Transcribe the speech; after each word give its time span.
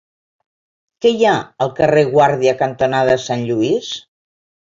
Què 1.05 1.09
hi 1.17 1.25
ha 1.31 1.33
al 1.65 1.69
carrer 1.81 2.03
Guàrdia 2.15 2.55
cantonada 2.63 3.19
Sant 3.27 3.43
Lluís? 3.51 3.93